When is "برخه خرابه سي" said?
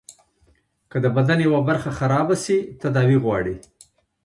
1.67-2.57